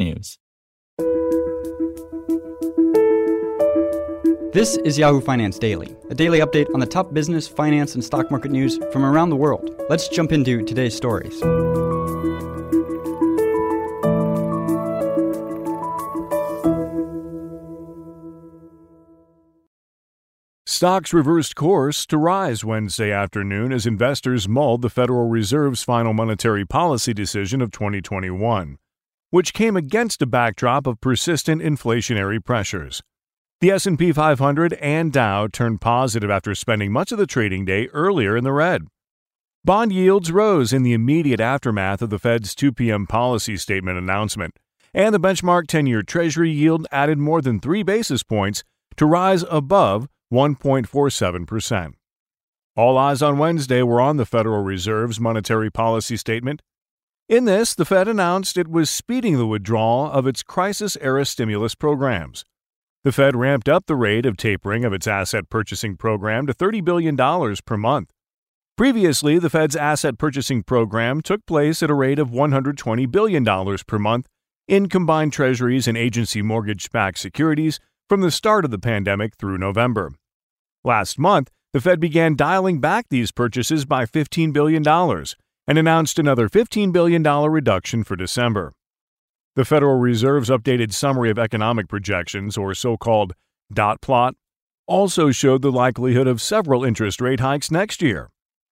technews. 0.00 0.38
This 4.52 4.76
is 4.78 4.98
Yahoo 4.98 5.20
Finance 5.20 5.58
Daily, 5.58 5.96
a 6.10 6.14
daily 6.14 6.40
update 6.40 6.66
on 6.74 6.80
the 6.80 6.86
top 6.86 7.14
business, 7.14 7.46
finance, 7.46 7.94
and 7.94 8.04
stock 8.04 8.30
market 8.30 8.50
news 8.50 8.80
from 8.92 9.04
around 9.04 9.30
the 9.30 9.36
world. 9.36 9.70
Let's 9.88 10.08
jump 10.08 10.32
into 10.32 10.64
today's 10.64 10.96
stories. 10.96 11.40
Stocks 20.66 21.12
reversed 21.12 21.56
course 21.56 22.06
to 22.06 22.16
rise 22.16 22.64
Wednesday 22.64 23.12
afternoon 23.12 23.70
as 23.70 23.84
investors 23.84 24.48
mulled 24.48 24.80
the 24.80 24.88
Federal 24.88 25.28
Reserve's 25.28 25.82
final 25.82 26.14
monetary 26.14 26.64
policy 26.64 27.12
decision 27.12 27.60
of 27.60 27.70
2021, 27.70 28.78
which 29.30 29.54
came 29.54 29.76
against 29.76 30.22
a 30.22 30.26
backdrop 30.26 30.86
of 30.86 31.00
persistent 31.00 31.62
inflationary 31.62 32.44
pressures. 32.44 33.02
The 33.60 33.70
S&P 33.72 34.12
500 34.12 34.72
and 34.74 35.12
Dow 35.12 35.46
turned 35.46 35.80
positive 35.80 36.30
after 36.30 36.54
spending 36.54 36.92
much 36.92 37.12
of 37.12 37.18
the 37.18 37.26
trading 37.26 37.64
day 37.64 37.88
earlier 37.88 38.36
in 38.36 38.44
the 38.44 38.52
red. 38.52 38.86
Bond 39.64 39.92
yields 39.92 40.32
rose 40.32 40.72
in 40.72 40.82
the 40.82 40.94
immediate 40.94 41.40
aftermath 41.40 42.00
of 42.00 42.08
the 42.08 42.18
Fed's 42.18 42.54
2 42.54 42.72
p.m. 42.72 43.06
policy 43.06 43.58
statement 43.58 43.98
announcement, 43.98 44.58
and 44.94 45.14
the 45.14 45.20
benchmark 45.20 45.66
10-year 45.66 46.02
Treasury 46.02 46.50
yield 46.50 46.86
added 46.90 47.18
more 47.18 47.42
than 47.42 47.60
3 47.60 47.82
basis 47.82 48.22
points 48.22 48.64
to 48.96 49.04
rise 49.04 49.44
above 49.50 50.08
1.47%. 50.32 51.92
All 52.76 52.96
eyes 52.96 53.20
on 53.20 53.36
Wednesday 53.36 53.82
were 53.82 54.00
on 54.00 54.16
the 54.16 54.24
Federal 54.24 54.62
Reserve's 54.62 55.20
monetary 55.20 55.70
policy 55.70 56.16
statement. 56.16 56.62
In 57.30 57.44
this, 57.44 57.76
the 57.76 57.84
Fed 57.84 58.08
announced 58.08 58.58
it 58.58 58.66
was 58.66 58.90
speeding 58.90 59.38
the 59.38 59.46
withdrawal 59.46 60.10
of 60.10 60.26
its 60.26 60.42
crisis 60.42 60.96
era 61.00 61.24
stimulus 61.24 61.76
programs. 61.76 62.44
The 63.04 63.12
Fed 63.12 63.36
ramped 63.36 63.68
up 63.68 63.86
the 63.86 63.94
rate 63.94 64.26
of 64.26 64.36
tapering 64.36 64.84
of 64.84 64.92
its 64.92 65.06
asset 65.06 65.48
purchasing 65.48 65.96
program 65.96 66.48
to 66.48 66.52
$30 66.52 66.84
billion 66.84 67.16
per 67.16 67.76
month. 67.76 68.10
Previously, 68.76 69.38
the 69.38 69.48
Fed's 69.48 69.76
asset 69.76 70.18
purchasing 70.18 70.64
program 70.64 71.20
took 71.20 71.46
place 71.46 71.84
at 71.84 71.88
a 71.88 71.94
rate 71.94 72.18
of 72.18 72.30
$120 72.30 73.08
billion 73.08 73.78
per 73.86 73.98
month 74.00 74.26
in 74.66 74.88
combined 74.88 75.32
treasuries 75.32 75.86
and 75.86 75.96
agency 75.96 76.42
mortgage 76.42 76.90
backed 76.90 77.18
securities 77.18 77.78
from 78.08 78.22
the 78.22 78.32
start 78.32 78.64
of 78.64 78.72
the 78.72 78.78
pandemic 78.80 79.36
through 79.36 79.56
November. 79.56 80.10
Last 80.82 81.16
month, 81.16 81.48
the 81.72 81.80
Fed 81.80 82.00
began 82.00 82.34
dialing 82.34 82.80
back 82.80 83.06
these 83.08 83.30
purchases 83.30 83.84
by 83.84 84.04
$15 84.04 84.52
billion 84.52 84.82
and 85.70 85.78
announced 85.78 86.18
another 86.18 86.48
$15 86.48 86.90
billion 86.90 87.22
reduction 87.22 88.02
for 88.02 88.16
December. 88.16 88.72
The 89.54 89.64
Federal 89.64 90.00
Reserve's 90.00 90.50
updated 90.50 90.92
summary 90.92 91.30
of 91.30 91.38
economic 91.38 91.86
projections, 91.86 92.58
or 92.58 92.74
so 92.74 92.96
called 92.96 93.34
dot 93.72 94.00
plot, 94.00 94.34
also 94.88 95.30
showed 95.30 95.62
the 95.62 95.70
likelihood 95.70 96.26
of 96.26 96.42
several 96.42 96.84
interest 96.84 97.20
rate 97.20 97.38
hikes 97.38 97.70
next 97.70 98.02
year. 98.02 98.30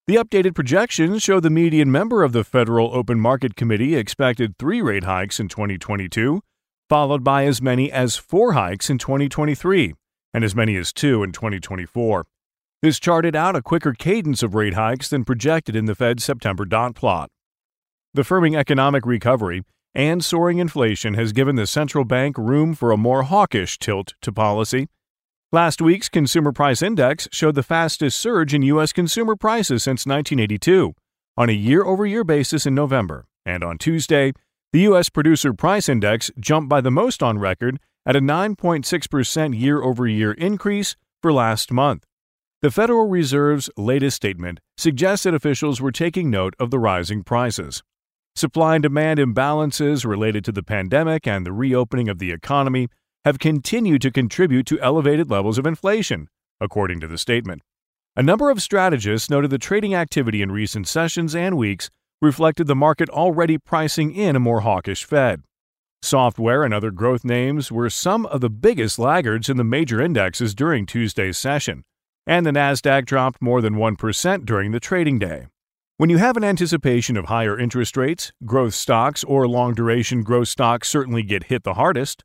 The 0.09 0.17
updated 0.17 0.57
projections 0.57 1.23
show 1.23 1.39
the 1.39 1.51
median 1.51 1.93
member 1.93 2.25
of 2.25 2.33
the 2.33 2.43
Federal 2.43 2.93
Open 2.93 3.21
Market 3.21 3.55
Committee 3.55 3.95
expected 3.95 4.59
three 4.59 4.83
rate 4.83 5.05
hikes 5.05 5.39
in 5.39 5.47
2022, 5.47 6.43
followed 6.89 7.23
by 7.23 7.45
as 7.45 7.63
many 7.63 7.93
as 7.93 8.17
four 8.17 8.55
hikes 8.55 8.91
in 8.91 8.99
2023 8.99 9.95
and 10.35 10.43
as 10.43 10.57
many 10.57 10.75
as 10.75 10.93
two 10.93 11.23
in 11.23 11.31
2024. 11.31 12.27
This 12.81 13.01
charted 13.01 13.35
out 13.35 13.57
a 13.57 13.63
quicker 13.63 13.93
cadence 13.93 14.41
of 14.41 14.55
rate 14.55 14.75
hikes 14.75 15.09
than 15.09 15.25
projected 15.25 15.75
in 15.75 15.87
the 15.87 15.97
Fed's 15.97 16.23
September 16.23 16.65
dot 16.65 16.95
plot. 16.95 17.29
The 18.15 18.23
firming 18.23 18.57
economic 18.57 19.05
recovery 19.05 19.65
and 19.97 20.25
soaring 20.25 20.59
inflation 20.59 21.15
has 21.15 21.33
given 21.33 21.57
the 21.57 21.67
central 21.67 22.05
bank 22.05 22.39
room 22.39 22.75
for 22.75 22.93
a 22.93 22.97
more 22.97 23.25
hawkish 23.25 23.81
tilt 23.81 24.15
to 24.23 24.31
policy. 24.31 24.87
Last 25.51 25.83
week's 25.83 26.09
Consumer 26.09 26.53
Price 26.53 26.81
Index 26.81 27.27
showed 27.33 27.57
the 27.57 27.65
fastest 27.65 28.17
surge 28.21 28.55
in 28.55 28.63
U.S. 28.63 28.93
consumer 28.93 29.35
prices 29.35 29.83
since 29.83 30.07
1982 30.07 30.95
on 31.37 31.49
a 31.49 31.53
year 31.53 31.83
over 31.83 32.07
year 32.07 32.23
basis 32.23 32.65
in 32.65 32.77
November, 32.77 33.25
and 33.45 33.65
on 33.65 33.79
Tuesday, 33.79 34.33
the 34.73 34.83
U.S. 34.83 35.09
Producer 35.09 35.53
Price 35.53 35.89
Index 35.89 36.31
jumped 36.39 36.69
by 36.69 36.81
the 36.81 36.93
most 36.93 37.25
on 37.25 37.41
record 37.41 37.81
at 38.07 38.15
a 38.15 38.21
9.6% 38.21 39.59
year 39.59 39.83
over 39.83 40.07
year 40.07 40.33
increase 40.33 40.95
for 41.21 41.33
last 41.33 41.73
month. 41.73 42.05
The 42.61 42.73
Federal 42.73 43.07
Reserve's 43.07 43.71
latest 43.77 44.17
statement 44.17 44.59
suggests 44.77 45.23
that 45.23 45.35
officials 45.35 45.81
were 45.81 45.93
taking 45.93 46.29
note 46.29 46.57
of 46.59 46.73
the 46.73 46.81
rising 46.81 47.23
prices. 47.23 47.85
Supply 48.35 48.75
and 48.75 48.83
demand 48.83 49.21
imbalances 49.21 50.05
related 50.05 50.45
to 50.45 50.51
the 50.51 50.65
pandemic 50.65 51.25
and 51.25 51.47
the 51.47 51.53
reopening 51.53 52.09
of 52.09 52.19
the 52.19 52.33
economy 52.33 52.89
have 53.25 53.39
continued 53.39 54.03
to 54.03 54.11
contribute 54.11 54.67
to 54.67 54.81
elevated 54.81 55.31
levels 55.31 55.57
of 55.57 55.67
inflation, 55.67 56.27
according 56.61 56.99
to 56.99 57.07
the 57.07 57.17
statement. 57.17 57.63
A 58.17 58.25
number 58.25 58.51
of 58.51 58.61
strategists 58.61 59.31
noted 59.31 59.51
the 59.51 59.59
trading 59.59 59.95
activity 59.95 60.43
in 60.43 60.51
recent 60.51 60.89
sessions 60.89 61.37
and 61.37 61.57
weeks 61.57 61.91
reflected 62.21 62.67
the 62.67 62.75
market 62.75 63.09
already 63.09 63.57
pricing 63.57 64.13
in 64.13 64.35
a 64.35 64.41
more 64.41 64.63
hawkish 64.63 65.05
Fed. 65.05 65.45
Software 66.03 66.65
and 66.65 66.75
other 66.75 66.91
growth 66.91 67.25
names 67.25 67.71
were 67.71 67.89
some 67.89 68.27
of 68.27 68.41
the 68.41 68.51
biggest 68.51 68.99
laggards 68.99 69.49
in 69.49 69.59
the 69.59 69.65
major 69.65 70.01
indexes 70.01 70.57
during 70.57 70.87
Tuesday's 70.87 71.39
session, 71.39 71.85
and 72.29 72.45
the 72.45 72.51
Nasdaq 72.51 73.07
dropped 73.07 73.41
more 73.41 73.63
than 73.63 73.77
1% 73.77 74.45
during 74.45 74.71
the 74.71 74.79
trading 74.79 75.19
day. 75.19 75.47
When 75.97 76.11
you 76.11 76.19
have 76.19 76.37
an 76.37 76.45
anticipation 76.45 77.17
of 77.17 77.25
higher 77.25 77.59
interest 77.59 77.97
rates, 77.97 78.31
growth 78.45 78.75
stocks 78.75 79.25
or 79.25 79.49
long 79.49 79.73
duration 79.73 80.23
growth 80.23 80.49
stocks 80.49 80.89
certainly 80.89 81.23
get 81.23 81.45
hit 81.45 81.65
the 81.65 81.75
hardest. 81.75 82.23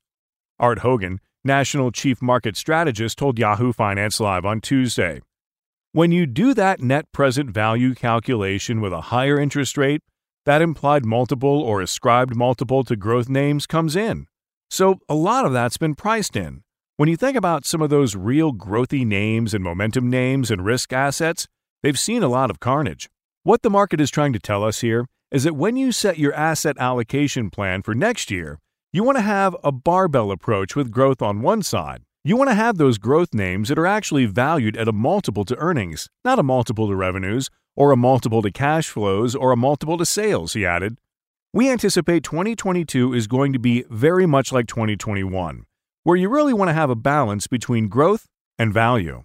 Art 0.60 0.80
Hogan, 0.80 1.22
National 1.46 1.90
Chief 1.90 2.22
Market 2.22 2.58
Strategist, 2.58 3.18
told 3.18 3.40
Yahoo 3.40 3.72
Finance 3.72 4.20
Live 4.20 4.46
on 4.46 4.60
Tuesday. 4.60 5.22
When 5.94 6.12
you 6.12 6.26
do 6.26 6.54
that 6.54 6.82
net 6.82 7.06
present 7.14 7.52
value 7.52 7.96
calculation 7.96 8.82
with 8.82 8.92
a 8.92 9.02
higher 9.02 9.40
interest 9.40 9.78
rate, 9.78 10.02
that 10.46 10.62
implied 10.62 11.06
multiple 11.06 11.62
or 11.62 11.82
ascribed 11.82 12.36
multiple 12.36 12.84
to 12.84 12.98
growth 12.98 13.30
names 13.30 13.66
comes 13.66 13.96
in. 13.96 14.28
So 14.70 15.00
a 15.08 15.16
lot 15.16 15.46
of 15.46 15.54
that's 15.54 15.78
been 15.78 15.96
priced 15.96 16.36
in. 16.36 16.64
When 16.96 17.10
you 17.10 17.18
think 17.18 17.36
about 17.36 17.66
some 17.66 17.82
of 17.82 17.90
those 17.90 18.16
real 18.16 18.54
growthy 18.54 19.04
names 19.04 19.56
and 19.56 19.64
momentum 19.64 20.12
names 20.12 20.52
and 20.52 20.64
risk 20.64 20.94
assets, 20.94 21.48
they've 21.82 21.98
seen 21.98 22.22
a 22.22 22.28
lot 22.28 22.52
of 22.52 22.60
carnage. 22.60 23.10
What 23.42 23.64
the 23.64 23.72
market 23.72 24.00
is 24.00 24.12
trying 24.12 24.32
to 24.34 24.40
tell 24.40 24.64
us 24.64 24.82
here 24.82 25.08
is 25.32 25.44
that 25.44 25.56
when 25.56 25.76
you 25.76 25.92
set 25.92 26.20
your 26.20 26.36
asset 26.36 26.78
allocation 26.78 27.50
plan 27.50 27.82
for 27.82 27.96
next 27.96 28.30
year, 28.30 28.60
you 28.92 29.04
want 29.04 29.18
to 29.18 29.24
have 29.24 29.56
a 29.64 29.72
barbell 29.72 30.30
approach 30.30 30.76
with 30.76 30.92
growth 30.92 31.20
on 31.20 31.42
one 31.42 31.64
side. 31.64 32.04
You 32.24 32.38
want 32.38 32.52
to 32.52 32.56
have 32.56 32.78
those 32.78 33.00
growth 33.00 33.34
names 33.34 33.70
that 33.70 33.80
are 33.80 33.88
actually 33.88 34.28
valued 34.28 34.78
at 34.78 34.88
a 34.88 34.94
multiple 34.94 35.46
to 35.46 35.58
earnings, 35.58 36.10
not 36.24 36.38
a 36.38 36.44
multiple 36.44 36.88
to 36.88 36.96
revenues, 36.96 37.50
or 37.76 37.92
a 37.92 37.98
multiple 37.98 38.44
to 38.44 38.52
cash 38.52 38.88
flows, 38.88 39.34
or 39.34 39.52
a 39.52 39.58
multiple 39.58 39.98
to 39.98 40.06
sales, 40.06 40.54
he 40.54 40.64
added. 40.64 41.00
We 41.54 41.72
anticipate 41.72 42.24
2022 42.24 43.16
is 43.16 43.26
going 43.26 43.52
to 43.52 43.60
be 43.60 43.84
very 43.90 44.28
much 44.28 44.52
like 44.52 44.68
2021, 44.68 45.66
where 46.04 46.18
you 46.18 46.30
really 46.30 46.54
want 46.54 46.70
to 46.70 46.74
have 46.74 46.90
a 46.90 46.96
balance 46.96 47.48
between 47.48 47.88
growth 47.88 48.28
and 48.58 48.74
value. 48.74 49.24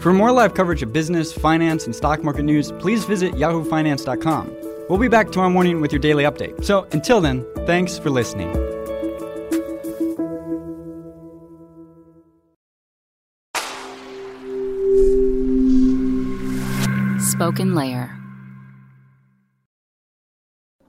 For 0.00 0.12
more 0.12 0.30
live 0.30 0.54
coverage 0.54 0.82
of 0.82 0.92
business, 0.92 1.32
finance, 1.32 1.86
and 1.86 1.94
stock 1.94 2.22
market 2.22 2.44
news, 2.44 2.72
please 2.72 3.04
visit 3.04 3.34
yahoofinance.com. 3.34 4.56
We'll 4.88 4.98
be 4.98 5.08
back 5.08 5.30
tomorrow 5.30 5.50
morning 5.50 5.80
with 5.80 5.92
your 5.92 6.00
daily 6.00 6.24
update. 6.24 6.64
So 6.64 6.86
until 6.92 7.20
then, 7.20 7.44
thanks 7.66 7.98
for 7.98 8.10
listening. 8.10 8.52
SpokenLayer. 17.18 18.15